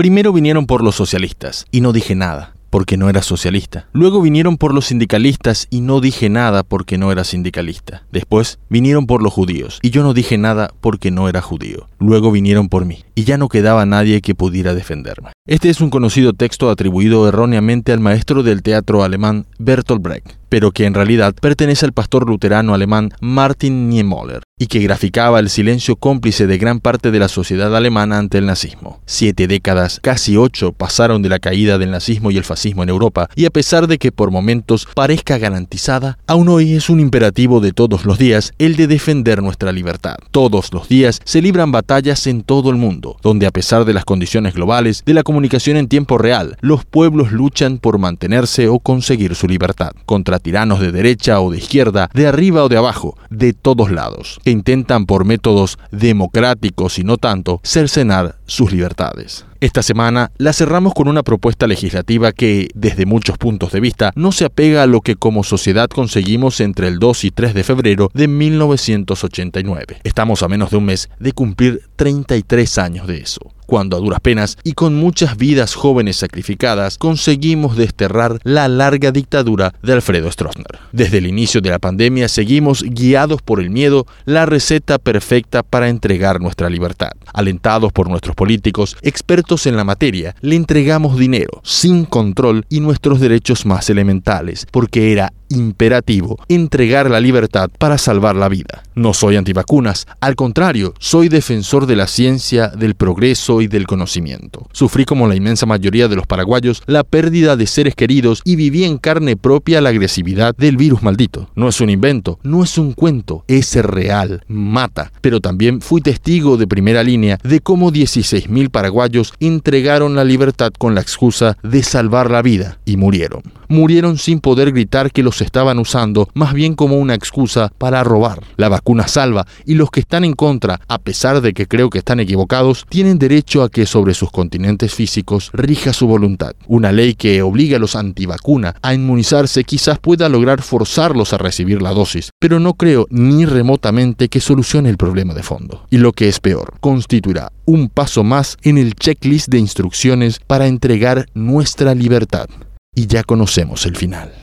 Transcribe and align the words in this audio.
Primero 0.00 0.32
vinieron 0.32 0.64
por 0.64 0.82
los 0.82 0.94
socialistas, 0.94 1.66
y 1.70 1.82
no 1.82 1.92
dije 1.92 2.14
nada 2.14 2.54
porque 2.70 2.96
no 2.96 3.10
era 3.10 3.20
socialista. 3.20 3.86
Luego 3.92 4.22
vinieron 4.22 4.56
por 4.56 4.72
los 4.72 4.86
sindicalistas 4.86 5.66
y 5.68 5.82
no 5.82 6.00
dije 6.00 6.30
nada 6.30 6.62
porque 6.62 6.96
no 6.96 7.12
era 7.12 7.22
sindicalista. 7.22 8.04
Después 8.10 8.60
vinieron 8.70 9.06
por 9.06 9.22
los 9.22 9.30
judíos 9.30 9.78
y 9.82 9.90
yo 9.90 10.02
no 10.02 10.14
dije 10.14 10.38
nada 10.38 10.70
porque 10.80 11.10
no 11.10 11.28
era 11.28 11.42
judío. 11.42 11.86
Luego 11.98 12.32
vinieron 12.32 12.70
por 12.70 12.86
mí 12.86 13.04
y 13.14 13.24
ya 13.24 13.36
no 13.36 13.50
quedaba 13.50 13.84
nadie 13.84 14.22
que 14.22 14.34
pudiera 14.34 14.72
defenderme. 14.72 15.32
Este 15.46 15.68
es 15.68 15.82
un 15.82 15.90
conocido 15.90 16.32
texto 16.32 16.70
atribuido 16.70 17.28
erróneamente 17.28 17.92
al 17.92 18.00
maestro 18.00 18.42
del 18.42 18.62
teatro 18.62 19.02
alemán 19.02 19.44
Bertolt 19.58 20.00
Brecht 20.00 20.39
pero 20.50 20.72
que 20.72 20.84
en 20.84 20.92
realidad 20.92 21.34
pertenece 21.40 21.86
al 21.86 21.94
pastor 21.94 22.28
luterano 22.28 22.74
alemán 22.74 23.14
Martin 23.20 23.88
Niemöller 23.88 24.42
y 24.58 24.66
que 24.66 24.80
graficaba 24.80 25.40
el 25.40 25.48
silencio 25.48 25.96
cómplice 25.96 26.46
de 26.46 26.58
gran 26.58 26.80
parte 26.80 27.10
de 27.10 27.18
la 27.18 27.28
sociedad 27.28 27.74
alemana 27.74 28.18
ante 28.18 28.36
el 28.36 28.44
nazismo. 28.44 29.00
Siete 29.06 29.46
décadas, 29.46 30.00
casi 30.02 30.36
ocho, 30.36 30.72
pasaron 30.72 31.22
de 31.22 31.30
la 31.30 31.38
caída 31.38 31.78
del 31.78 31.90
nazismo 31.90 32.30
y 32.30 32.36
el 32.36 32.44
fascismo 32.44 32.82
en 32.82 32.90
Europa, 32.90 33.30
y 33.34 33.46
a 33.46 33.50
pesar 33.50 33.86
de 33.86 33.96
que 33.96 34.12
por 34.12 34.30
momentos 34.30 34.86
parezca 34.94 35.38
garantizada, 35.38 36.18
aún 36.26 36.50
hoy 36.50 36.74
es 36.74 36.90
un 36.90 37.00
imperativo 37.00 37.60
de 37.60 37.72
todos 37.72 38.04
los 38.04 38.18
días 38.18 38.52
el 38.58 38.76
de 38.76 38.86
defender 38.86 39.42
nuestra 39.42 39.72
libertad. 39.72 40.16
Todos 40.30 40.74
los 40.74 40.88
días 40.88 41.20
se 41.24 41.40
libran 41.40 41.72
batallas 41.72 42.26
en 42.26 42.42
todo 42.42 42.68
el 42.68 42.76
mundo, 42.76 43.16
donde 43.22 43.46
a 43.46 43.52
pesar 43.52 43.86
de 43.86 43.94
las 43.94 44.04
condiciones 44.04 44.52
globales, 44.52 45.04
de 45.06 45.14
la 45.14 45.22
comunicación 45.22 45.78
en 45.78 45.88
tiempo 45.88 46.18
real, 46.18 46.58
los 46.60 46.84
pueblos 46.84 47.32
luchan 47.32 47.78
por 47.78 47.98
mantenerse 47.98 48.68
o 48.68 48.78
conseguir 48.78 49.34
su 49.36 49.46
libertad, 49.46 49.92
contra 50.04 50.39
tiranos 50.40 50.80
de 50.80 50.92
derecha 50.92 51.40
o 51.40 51.50
de 51.50 51.58
izquierda, 51.58 52.10
de 52.12 52.26
arriba 52.26 52.64
o 52.64 52.68
de 52.68 52.76
abajo, 52.76 53.16
de 53.30 53.52
todos 53.52 53.90
lados, 53.90 54.40
que 54.44 54.50
intentan 54.50 55.06
por 55.06 55.24
métodos 55.24 55.78
democráticos 55.90 56.98
y 56.98 57.04
no 57.04 57.16
tanto 57.16 57.60
cercenar 57.62 58.36
sus 58.46 58.72
libertades. 58.72 59.44
Esta 59.60 59.82
semana 59.82 60.32
la 60.38 60.54
cerramos 60.54 60.94
con 60.94 61.06
una 61.06 61.22
propuesta 61.22 61.66
legislativa 61.66 62.32
que, 62.32 62.68
desde 62.74 63.04
muchos 63.04 63.36
puntos 63.36 63.72
de 63.72 63.80
vista, 63.80 64.10
no 64.14 64.32
se 64.32 64.46
apega 64.46 64.82
a 64.82 64.86
lo 64.86 65.02
que 65.02 65.16
como 65.16 65.44
sociedad 65.44 65.90
conseguimos 65.90 66.60
entre 66.60 66.88
el 66.88 66.98
2 66.98 67.24
y 67.24 67.30
3 67.30 67.52
de 67.52 67.64
febrero 67.64 68.10
de 68.14 68.26
1989. 68.26 70.00
Estamos 70.02 70.42
a 70.42 70.48
menos 70.48 70.70
de 70.70 70.78
un 70.78 70.86
mes 70.86 71.10
de 71.18 71.32
cumplir 71.32 71.82
33 71.96 72.78
años 72.78 73.06
de 73.06 73.18
eso 73.18 73.52
cuando 73.70 73.96
a 73.96 74.00
duras 74.00 74.18
penas 74.18 74.58
y 74.64 74.72
con 74.72 74.96
muchas 74.96 75.36
vidas 75.36 75.76
jóvenes 75.76 76.16
sacrificadas 76.16 76.98
conseguimos 76.98 77.76
desterrar 77.76 78.40
la 78.42 78.66
larga 78.66 79.12
dictadura 79.12 79.72
de 79.80 79.92
Alfredo 79.92 80.28
Stroessner. 80.32 80.80
Desde 80.90 81.18
el 81.18 81.26
inicio 81.28 81.60
de 81.60 81.70
la 81.70 81.78
pandemia 81.78 82.28
seguimos 82.28 82.82
guiados 82.82 83.42
por 83.42 83.60
el 83.60 83.70
miedo 83.70 84.08
la 84.24 84.44
receta 84.44 84.98
perfecta 84.98 85.62
para 85.62 85.88
entregar 85.88 86.40
nuestra 86.40 86.68
libertad. 86.68 87.12
Alentados 87.32 87.92
por 87.92 88.10
nuestros 88.10 88.34
políticos, 88.34 88.96
expertos 89.02 89.64
en 89.66 89.76
la 89.76 89.84
materia, 89.84 90.34
le 90.40 90.56
entregamos 90.56 91.16
dinero, 91.16 91.60
sin 91.62 92.06
control 92.06 92.66
y 92.68 92.80
nuestros 92.80 93.20
derechos 93.20 93.66
más 93.66 93.88
elementales, 93.88 94.66
porque 94.72 95.12
era 95.12 95.32
imperativo 95.50 96.38
entregar 96.48 97.10
la 97.10 97.20
libertad 97.20 97.68
para 97.78 97.98
salvar 97.98 98.36
la 98.36 98.48
vida. 98.48 98.82
No 98.94 99.12
soy 99.12 99.36
antivacunas, 99.36 100.06
al 100.20 100.34
contrario, 100.34 100.94
soy 100.98 101.28
defensor 101.28 101.86
de 101.86 101.96
la 101.96 102.06
ciencia, 102.06 102.68
del 102.68 102.94
progreso 102.94 103.60
y 103.60 103.66
del 103.66 103.86
conocimiento. 103.86 104.66
Sufrí 104.72 105.04
como 105.04 105.28
la 105.28 105.36
inmensa 105.36 105.66
mayoría 105.66 106.08
de 106.08 106.16
los 106.16 106.26
paraguayos 106.26 106.82
la 106.86 107.04
pérdida 107.04 107.56
de 107.56 107.66
seres 107.66 107.94
queridos 107.94 108.40
y 108.44 108.56
viví 108.56 108.84
en 108.84 108.98
carne 108.98 109.36
propia 109.36 109.80
la 109.80 109.90
agresividad 109.90 110.54
del 110.56 110.76
virus 110.76 111.02
maldito. 111.02 111.50
No 111.54 111.68
es 111.68 111.80
un 111.80 111.90
invento, 111.90 112.38
no 112.42 112.64
es 112.64 112.78
un 112.78 112.92
cuento, 112.92 113.44
es 113.48 113.74
real, 113.76 114.44
mata. 114.48 115.12
Pero 115.20 115.40
también 115.40 115.80
fui 115.80 116.00
testigo 116.00 116.56
de 116.56 116.66
primera 116.66 117.02
línea 117.02 117.38
de 117.42 117.60
cómo 117.60 117.92
16.000 117.92 118.70
paraguayos 118.70 119.34
entregaron 119.40 120.14
la 120.14 120.24
libertad 120.24 120.72
con 120.78 120.94
la 120.94 121.00
excusa 121.00 121.56
de 121.62 121.82
salvar 121.82 122.30
la 122.30 122.42
vida 122.42 122.78
y 122.84 122.96
murieron. 122.96 123.59
Murieron 123.70 124.18
sin 124.18 124.40
poder 124.40 124.72
gritar 124.72 125.12
que 125.12 125.22
los 125.22 125.40
estaban 125.40 125.78
usando 125.78 126.28
más 126.34 126.54
bien 126.54 126.74
como 126.74 126.98
una 126.98 127.14
excusa 127.14 127.72
para 127.78 128.02
robar. 128.02 128.42
La 128.56 128.68
vacuna 128.68 129.06
salva 129.06 129.46
y 129.64 129.74
los 129.74 129.92
que 129.92 130.00
están 130.00 130.24
en 130.24 130.32
contra, 130.32 130.80
a 130.88 130.98
pesar 130.98 131.40
de 131.40 131.52
que 131.52 131.68
creo 131.68 131.88
que 131.88 131.98
están 131.98 132.18
equivocados, 132.18 132.84
tienen 132.88 133.20
derecho 133.20 133.62
a 133.62 133.68
que 133.68 133.86
sobre 133.86 134.14
sus 134.14 134.32
continentes 134.32 134.92
físicos 134.92 135.50
rija 135.52 135.92
su 135.92 136.08
voluntad. 136.08 136.56
Una 136.66 136.90
ley 136.90 137.14
que 137.14 137.42
obliga 137.42 137.76
a 137.76 137.78
los 137.78 137.94
antivacuna 137.94 138.74
a 138.82 138.92
inmunizarse 138.92 139.62
quizás 139.62 140.00
pueda 140.00 140.28
lograr 140.28 140.62
forzarlos 140.62 141.32
a 141.32 141.38
recibir 141.38 141.80
la 141.80 141.90
dosis, 141.90 142.30
pero 142.40 142.58
no 142.58 142.74
creo 142.74 143.06
ni 143.08 143.44
remotamente 143.44 144.28
que 144.28 144.40
solucione 144.40 144.90
el 144.90 144.96
problema 144.96 145.32
de 145.32 145.44
fondo. 145.44 145.86
Y 145.90 145.98
lo 145.98 146.12
que 146.12 146.26
es 146.26 146.40
peor, 146.40 146.74
constituirá 146.80 147.52
un 147.66 147.88
paso 147.88 148.24
más 148.24 148.56
en 148.64 148.78
el 148.78 148.96
checklist 148.96 149.46
de 149.48 149.60
instrucciones 149.60 150.40
para 150.44 150.66
entregar 150.66 151.26
nuestra 151.34 151.94
libertad. 151.94 152.48
Y 152.94 153.06
ya 153.06 153.22
conocemos 153.24 153.86
el 153.86 153.96
final. 153.96 154.42